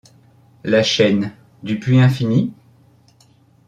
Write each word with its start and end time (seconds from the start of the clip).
La 0.63 0.81
chaîne, 0.81 1.31
du 1.61 1.77
puits 1.79 1.99
infini? 1.99 2.55